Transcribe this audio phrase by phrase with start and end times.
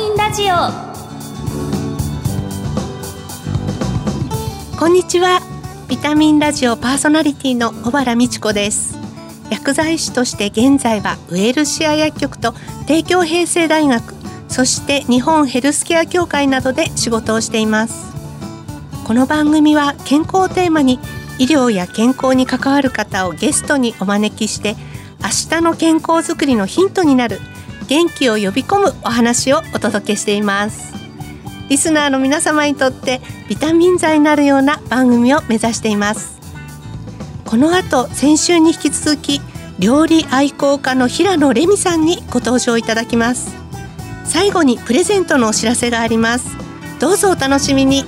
[0.00, 0.54] ミンラジオ。
[4.78, 5.42] こんにちは。
[5.88, 8.96] ビタミンラジオパーソナリティの小原美智子です。
[9.50, 12.54] 薬剤師として現在はウェルシア薬局と
[12.86, 14.14] 帝京平成大学
[14.48, 18.10] そして日本ヘルスケア協会などで仕事をしています。
[19.06, 20.98] この番組は健康をテーマに
[21.38, 24.76] 医療や健康に関わる方をゲストにお招きして
[25.20, 27.38] 明日の健康づくりのヒントになる
[27.90, 30.94] 元気を呼び込むお話をお届けしています。
[31.68, 36.38] リスナーの皆様にとってビタミン剤になるような番組を目指しています。
[37.44, 39.40] この後先週に引き続き
[39.80, 43.52] 料理愛好家の平野レミさんにご登場いただきます。
[44.24, 46.56] 最後にプレゼントのお知らせがあります。
[47.00, 48.04] どうぞお楽しみに。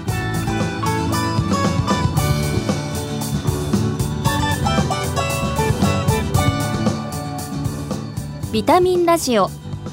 [8.53, 9.51] ビタミンラジオ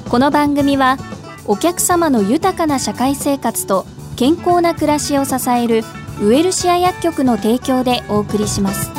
[0.09, 0.97] この番組は
[1.45, 3.85] お客様の豊かな社会生活と
[4.17, 5.83] 健康な暮らしを支える
[6.19, 8.89] ウエルシア薬局の提供でお送りします。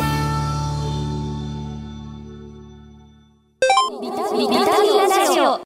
[4.01, 5.61] ビタミラジオ。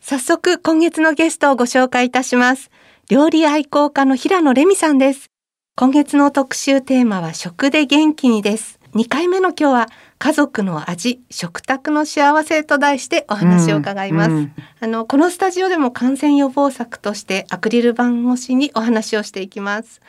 [0.00, 2.72] 早速今月のゲストをご紹介いたします。
[3.08, 5.30] 料理愛好家の平野レミさんです。
[5.76, 8.77] 今月の特集テーマは食で元気にです。
[8.94, 9.86] 2回目の今日は
[10.18, 14.52] 家族の味食卓の幸せと題してお話を伺います、うんうん。
[14.80, 20.00] あのこのスタジオでも感染予防策としてアクリル板越しにお話をしていきます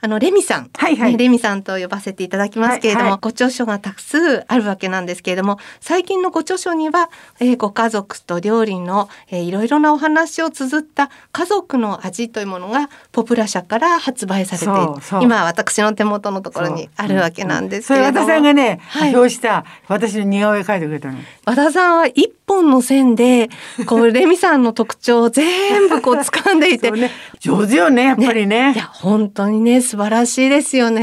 [0.00, 1.12] あのレミさん、はいはい。
[1.12, 3.20] ねレミさんと呼ばせていただきますけれども、はいはい。
[3.22, 15.22] ご著書がたくさんあるわけなんですけれども最近のご著書には、えーご家族と料理の、えーいろいろなお話を綴った家族の味というものがポプラ社から発売されてそうそう。
[15.22, 19.14] 今私の手元のところにあるわけなんですそれけれども、和田さんがね、はい。
[19.14, 21.18] 表した私の似顔絵描いてくれたの。
[21.44, 23.48] 和田さんは一本の線で
[23.86, 28.72] こうレミさんの特徴を全部こう掴んでいて、ね、上手よね、やっぱりね。
[28.74, 31.00] いや本当にね素晴らしいですよね。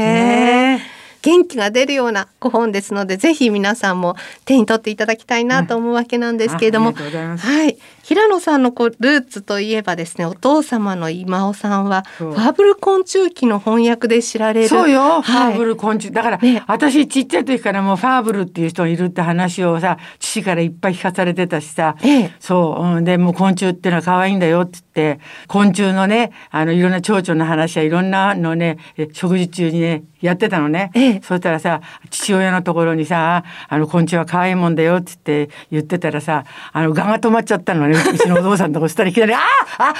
[0.78, 0.82] ね。
[1.22, 4.14] 元気が出るようなご本ですのでぜひ皆さんも
[4.44, 7.46] 手に取っていただきたいなと思うわけなんですけれども、あありがとうございます。
[7.46, 14.68] はい平野さんのこうルーツといえばですねお父様の今尾さんはファーブル昆虫記の翻訳で知られる。
[14.68, 15.52] そうよ、フはい。
[15.52, 16.12] ァーブル昆虫。
[16.12, 16.62] だから、ね。
[16.66, 22.30] 私ちっちゃい時からもうファーブルっていう人がいるって話をさ、父からいっぱい聞かされてたしさ、ええ。
[22.40, 30.90] そう、うん、でもう昆虫ってのは可愛いんだよって言って、昆虫のね、あのいろんな蝶々の話やいろんなのね、え食事中にね、やってたのね。
[30.94, 31.20] ええ。
[31.22, 39.40] そしたらさ、父親のところにさ、あの昆虫は可愛いもんだよって言って言ってたらさ、あの蛾が止まっちゃったのね、うちのお父さんのとこしたらいきなり、ああ
[39.78, 39.94] あああ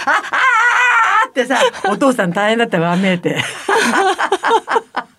[1.27, 1.59] あってさ、
[1.91, 3.37] お父さん大変だったわ、見えて。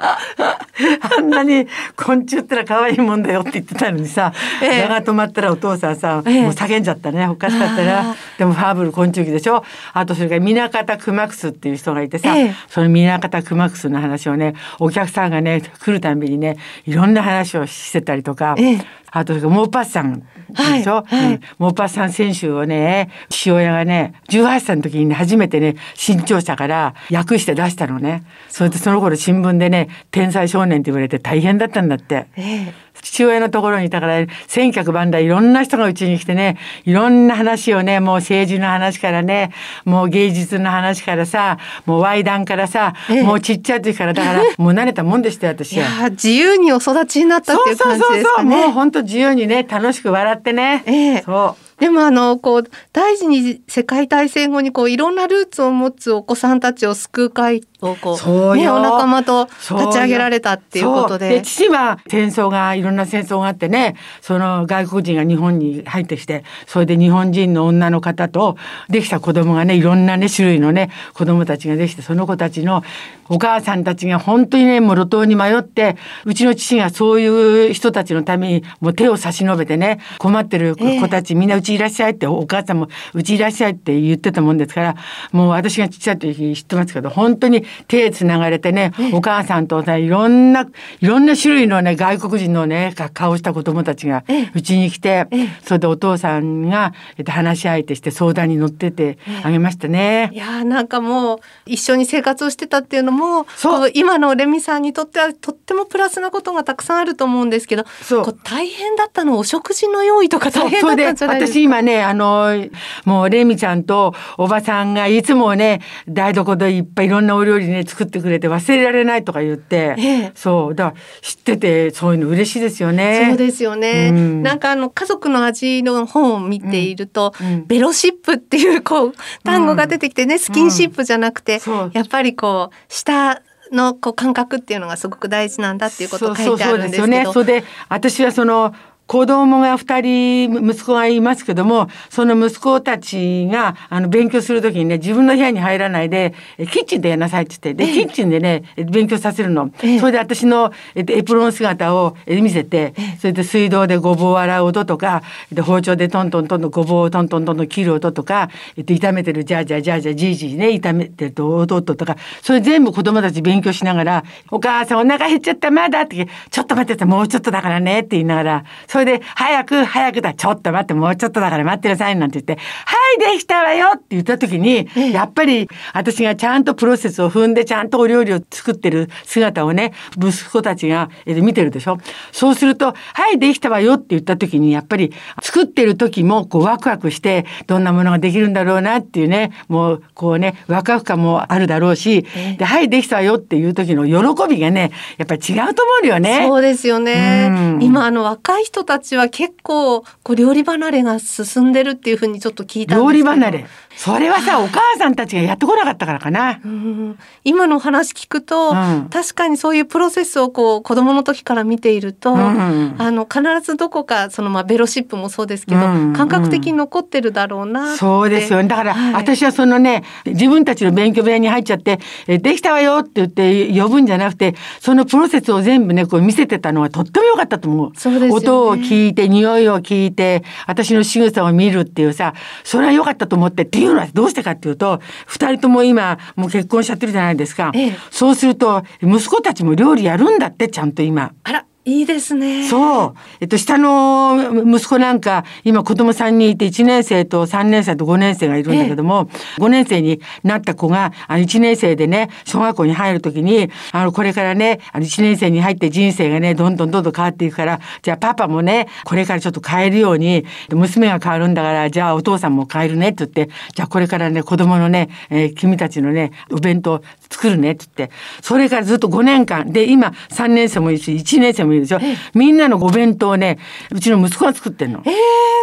[1.17, 4.81] あんなに昆虫ってのは可愛いもんだよって言ってたのにさ、ええ。
[4.83, 6.41] 蛾が止まったらお父さんさ、ええ。
[6.43, 9.63] もう叫んじゃったねおかしかったあなでもファーブル昆虫記でしょ？
[9.93, 12.55] あとそれから南方熊楠っていう人がいてさ、ええ。
[12.67, 18.81] その南方熊楠の話をねお客さんがね来るたんびにねいろんな話をしてたりとか、ええ。
[19.11, 21.33] あとそれからモーパッサンでしょ、はいはい。
[21.35, 21.39] うん。
[21.57, 28.23] モーパッサン選手をね父親がね18歳の時にね初めてね新潮社から訳して出したのね
[28.55, 32.27] それでその頃新聞でね天才少年って言われて大変だったんだって。
[32.38, 39.51] ええ父親のところにいたから千客万来いろんな人がうちに来てねいろんな話をねもう政治の話からね
[39.83, 46.07] もう芸術の話からさもうワイダンからさ、ええもうちっちゃい時からだから もう慣れたもんでしたよ私いやは。
[46.07, 50.83] ー自由にお育ちになったっていう感じですかねもう本当自由にね楽しく笑ってね。
[50.85, 52.63] ええそうでもあのこう
[52.94, 61.19] 大事に世界大戦後にこういろんなルーツを持つお子さんたちを救う会をこう、ね、お仲間と立ち上げられたっていうことそう。
[61.19, 61.41] で。
[61.41, 68.58] 父は戦争がいろんな戦争があってねその外国人が日本に入ってきてそれで日本人の女の方と
[68.90, 72.84] できた子供がねいろんなね種類のね子供たちができてその子たちの
[73.28, 84.95] お母さんたちが本当にねもう路頭に迷ってうちの父がそういう人たちのためにもう手を差し伸べてね困ってる子たち、みんなうちいらっしゃいってお母さんもうちいらっしゃいって言ってたもんですから
[85.31, 90.67] もう私がちっちゃい時知ってますけど本当に手つながれてね、お母さんとさいろんな
[91.00, 94.51] いろんな種類のね外国人のねか顔した子供たちがええ。
[94.53, 95.47] うちに来て、ええ。
[95.63, 100.29] それでお父さんが、えっと、話し相手して相談に乗っててあげましたね。
[100.33, 103.91] いやーなんかもう一緒に生活をしてたっていうのもそう。
[103.94, 108.39] 今のレミさんにとってはとってもプラスなことがたくさんあると思うんですけどそう。
[108.44, 111.56] 大変だったのお食事の用意とか大変だったんじゃないですか？
[111.56, 112.68] 私今ねあの
[113.06, 120.31] もうレミちゃんとおばさんがいつもね台所でいっぱいいろんなお料料理ね作ってくれて忘れられないとか言って、ええ。
[120.36, 120.75] そう。
[120.75, 123.28] だから知っててそういうの嬉しいですよね。
[123.30, 124.44] そうですよね、うん。
[124.44, 127.66] なんかあの家族の味の本を見ていると、うん。
[127.66, 129.13] ベロシップっていうこう
[129.44, 131.62] 単語が出てきてね、スキンシップじゃなくて、
[131.94, 133.42] やっぱりこう舌
[133.72, 137.07] のこう感覚っていうのがすごく大事なんだっていうことを書いてあるんですけど。
[137.07, 137.25] そうそうそうですよね。
[137.34, 138.74] それで私はその
[139.07, 150.00] 子供が二人息子がいますけどもその息子たちがあの勉強するときにね自分の部屋に入らないでえキッチンでやんなさいって言ってで、キッチンでねえ勉強させるの、ええ。
[150.00, 155.22] それで私のえっとエプロン姿をえ見せてそれで水道でごぼうを洗う音とか
[155.52, 168.63] で包丁でトントントンとごぼうをトントントンと切る音とか、えっと、炒めてるジャージャージャージャーじいじいね炒めてると音とかそれ全部子供たち勉強しながら「お母さんお腹減っちゃったまだ」って「ちょっと待っててもうちょっとだからね」って言いながら
[168.95, 170.33] それで「早く早くだ。
[170.33, 181.97] ちょっと待ってもうちょっとだから待ってなさい」なんて言って「早いできたわよ」って言った時に、やっぱり私がちゃんとプロセスを踏んでちゃんとお料理を作ってる姿をね息子たちがえー見てるでしょ。
[182.31, 192.25] そうすると「はいできたわよ」って言った時にやっぱり作ってる時もこうワクワクしてどんなものができるんだろうなっていうねもうこうねワクワク感もあるだろうし
[192.57, 196.45] 「ではいできたわよ」っていう時の喜びがねやっぱり違うと思うよね。
[196.47, 197.47] そうですよね。
[197.50, 197.79] うん。
[197.81, 203.31] 今あの若い人たちは結構こう料理離れが進んでるっていうふうにちょっと聞いたんですけど。
[203.31, 203.66] 料理離れ
[203.96, 206.60] それはさお母さんたちがやってこなかったからかな。
[206.63, 218.68] うん今の話聞くと、うん確かにそういうプロセスをこう子供の時から見ていると、うんあの必ずどこかそのまあベロシップもそうですけど、うん感覚的に残ってるだろうなそうですよね。
[218.68, 228.19] だから、はい私はそのね、自分たちの勉強部屋に入っちゃって、えできたわよって言って呼ぶんじゃなくて、そのプロセスを全部ね、こう見せてたのはとっても良かったと思う。
[228.19, 237.71] ね音を聞いて、匂いを聞いて、私の仕草を見るっていうさ、それは良かったと思って、っていうのはどうしてかっていうと、二人とも今、もう結婚しちゃってるじゃないですか。
[237.74, 241.33] ええそうすると、息子たちも料理やるんだって、ちゃんと今。
[241.44, 242.67] あらいいですね。
[242.67, 243.13] そう。
[243.39, 249.29] えっと、下の息子なんか、今子供3人いて、1年生と3年生と5年生がいるんだけども、
[249.59, 272.00] 5年生になった子が、あの、1年生でね、小学校に入るときに、あの、これからね、あの、1年生に入って人生がね、どんどんどんどん変わっていくから、じゃあパパもね、これからちょっと変えるように、娘が変わるんだから、じゃあお父さんも変えるねって言って、じゃあこれからね、子供のね、えー君たちのね、お弁当作るねって言って、それからずっと5年間、で、今3年生もいるし、1年生もいるでしょ？
[272.33, 273.57] みんなのお弁当をね、
[273.92, 275.01] うちの息子が作ってんの。
[275.06, 275.13] えー、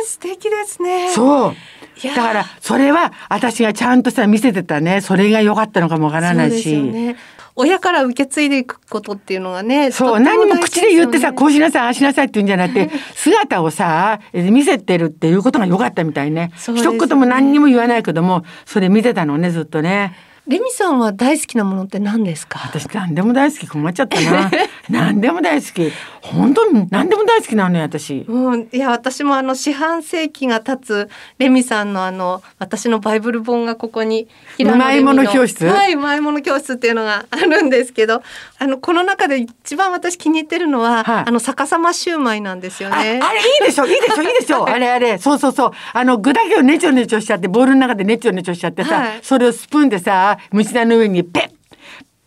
[0.07, 1.11] 素敵ですね。
[1.11, 1.55] そう。
[2.03, 6.77] だから、それは私がちゃんとさ、見せてたね、それが良かったのかもわからないし。
[6.83, 7.17] ね。
[7.55, 9.91] 親から受け継いでいくことっていうのがね。
[9.91, 16.47] そう、何も口で言ってさ、こうしなさい、ああしなさいって言うんじゃなくて、 姿をさ、え見せてるっていうことが良かったみたいね。
[16.47, 20.15] ね一言も何にも言わないけども、それ見てたのね、ずっとね。
[20.49, 22.59] レミさんは大好きなものって何ですか？
[22.65, 24.51] 私何でも大好き困っちゃったな。
[24.91, 25.93] 何でも大好き。
[26.21, 28.25] 本当に何でも大好きなのよ、私。
[28.29, 31.09] うん、いや私もあの四半世紀が経つ
[31.39, 34.27] レミさんのあの私のバイブル本がここに
[34.59, 35.65] うまいもの教室？
[35.65, 38.23] はいうまいもの教室っていうのがあるんですけど
[38.59, 43.21] あのこの中で一番私気に入ってるのは、はいあの逆さまシューマイなんですよああれいね。
[43.63, 51.51] いでしょいいでしょいいでしょ あれあれそうそうそうあの具だけをねちょねちょしちゃってボウルの中でねちょねちょしちゃってさ、はいそれをスプーンでさ虫菜の上にペッ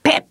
[0.04, 0.24] ペッ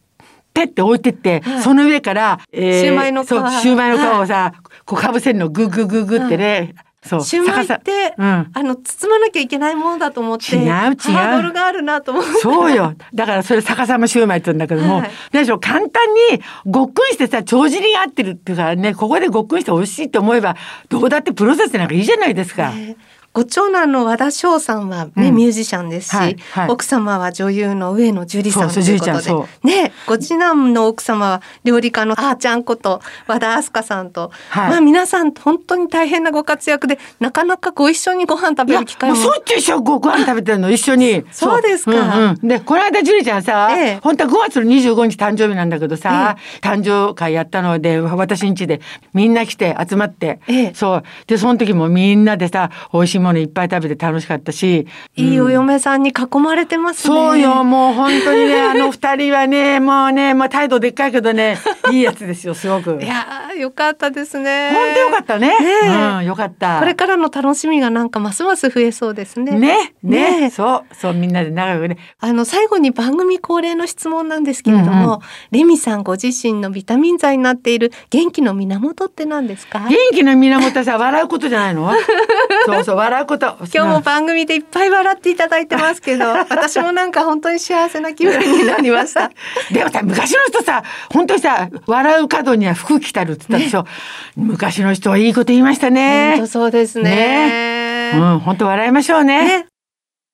[0.54, 1.62] ペッって置いてって、はい。
[1.62, 3.28] その上から、えシューマイの皮。
[3.28, 4.52] そうシューマイの皮をさ、
[4.84, 5.48] こうかぶせるの。
[5.48, 8.50] グーグーグーグーってね、そうシューマイって、うん。
[8.54, 10.68] あの包まなきゃいけないものだと思って違う違う。
[10.68, 12.30] ハードルがあるなと思って。
[12.40, 12.94] そうよ。
[13.12, 15.10] だからそれ逆さまシューマイって言うんだけども、はい。
[15.32, 15.90] 何でしょう、簡単
[16.30, 20.56] にごっくんしてさ、帳尻が合ってるっていうからね、ここでごっくんして美味しいと思えば、
[20.88, 22.70] どうだってプロセスなんかいいじゃないですか。
[22.70, 22.96] ね
[23.34, 25.34] ご長男の和田翔さんはね、うん。
[25.34, 26.68] ミュージシャンですし、はいはい。
[26.68, 29.22] 奥様は女優の上野樹里さんということで。
[29.22, 34.70] そねご次男の奥様は料理家のあーちゃんこと和田明日香さんと、はい。
[34.70, 39.16] まあ皆さん本当に大変なご活躍でなかなかご一緒にご飯食べる機会も。
[39.16, 41.24] うしょっちゅう一緒にご飯食べてるの、一緒に。
[41.32, 41.90] そうですか。
[41.90, 41.94] う。
[41.94, 42.48] んうん。
[42.48, 43.98] で、この間、ジュリちゃんさ、ええ。
[44.00, 48.80] 本当は5月の25日誕生日なんだけどさ、誕生会やったので、私ん家で
[49.12, 50.72] みんな来て集まって、ええ。
[50.72, 51.02] そう。
[51.26, 54.86] で、その時もみんなでさ、美味しいものいっぱい食べて楽しかったし。
[55.16, 61.58] いいお嫁さんに囲まれてますね、そうよ、もう本当にね、あの 二人はね、もうね、まあ態度でっかいけどね、
[61.90, 62.98] いいやつですよ、すごく。
[63.02, 65.48] いやーよかったですね本当よかったね。
[65.48, 65.54] ね
[65.84, 66.78] えうん、よかった。
[66.80, 71.96] これからの楽しみがなんかますます増えそうですねね、ね、ねそう、そう、みんなで仲良くね。
[72.20, 75.18] あの最後に番組恒例の質問なんですけれども、うんうん
[75.50, 79.80] レミさんご自身のビタミン剤になっている元気の源って何ですか？
[79.88, 81.90] 元気の源はさ笑うことじゃないの？
[82.66, 83.56] そうそう笑うこと。
[83.72, 89.30] 今日も番組でいっぱい笑っていただいてますけど 私もなんか本当に幸せな気分になりました。
[89.72, 93.88] でもさ昔の人さ本当にさ笑う角には服着たるって言ったでしょ、ね、
[94.36, 96.32] 昔の人はいいこと言いましたね。
[96.36, 99.44] 本当そうですね、ね、うん本当笑いましょうね。
[99.44, 99.66] ね。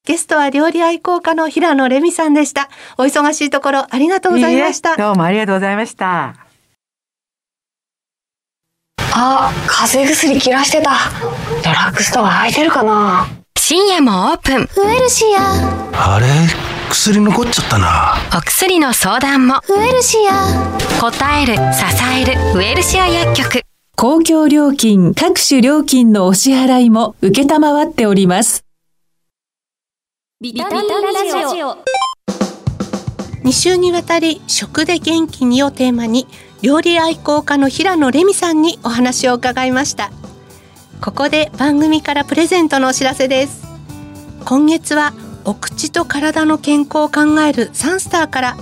[0.07, 2.69] ゲストは料理愛好家の平野レミさんでした。
[2.97, 4.93] お忙しいところありがとうございました。
[4.93, 6.50] いいどうもありがとうございました。
[9.13, 10.93] あ、風邪薬切らしてた。
[11.63, 13.27] ドラッグストア空いてるかな？
[13.59, 14.57] 深夜もオープン。
[14.57, 16.15] ウエルシア。
[16.15, 16.27] あれ？
[16.91, 18.17] 薬残っちゃったな。
[18.37, 19.61] お薬の相談も。
[19.69, 21.01] ウエルシア。
[21.01, 21.61] 答える、支
[22.21, 23.63] える、ウエルシア薬局。
[23.97, 28.65] 公共料金、各種料金のお支払いも受けたまわっております。
[30.41, 31.77] ビタミンラジオ。
[33.45, 36.27] 2週にわたり食で元気にをテーマに
[36.63, 40.11] 料理愛好家の平野レミさんにお話を伺いました。
[41.01, 43.67] ここで番組からプレゼントのお知らせです。
[44.45, 45.15] 今月は
[45.47, 48.57] お口と体の健康を考えるサンスターから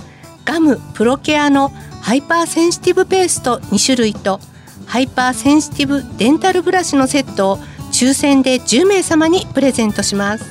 [0.45, 4.39] ガムプロケアのハイパーセンシティブペースト2種類と
[4.85, 7.57] ハイパーセンシティブデンタルブラシのセットを
[7.91, 10.45] 抽選で10名様にプレゼントします。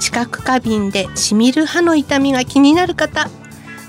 [0.00, 3.30] 知覚過敏でしみる歯の痛みが気になる方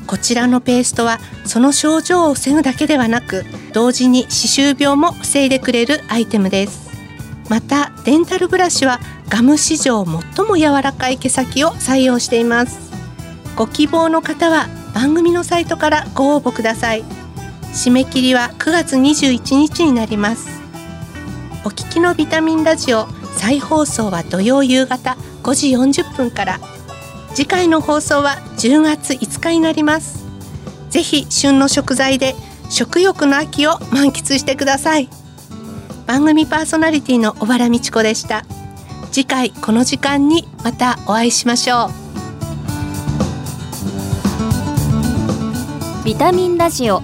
[0.08, 6.88] こちらのペーストはその症状を防ぐだけではなく同時に歯周病も防いでくれるアイテムです。
[7.50, 9.00] またデンタルブラシは
[9.30, 12.92] ガム史上最も柔らかい毛先を採用しています。
[13.56, 17.04] ご希望の方は番組のサイトからご応募ください。
[17.74, 20.48] 締め切りは9月21日になります。
[21.66, 26.77] お聞きのビタミンラジオ再放送は土曜夕方5時40分から。
[27.38, 30.26] 次回の放送は10月5日になります。
[30.90, 32.34] ぜひ旬の食材で
[32.72, 35.08] 食欲の秋を満喫してください。
[36.08, 38.44] 番組パーソナリティの小原美智子でした。
[39.12, 41.92] 次回この時間にまたお会いしましょ
[46.02, 46.06] う。
[46.06, 47.04] ビタミンラジオ。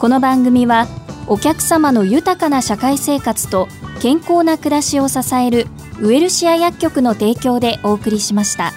[0.00, 0.88] この番組は
[1.28, 3.68] お客様の豊かな社会生活と
[4.00, 5.68] 健康な暮らしを支える
[6.00, 8.72] ウエルシア薬局の提供でお送りしました。